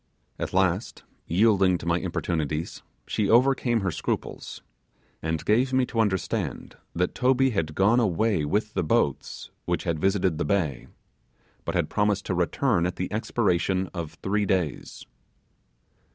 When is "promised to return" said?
11.87-12.87